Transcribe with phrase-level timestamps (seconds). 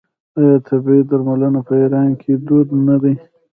[0.39, 3.13] آیا طبیعي درملنه په ایران کې دود نه ده؟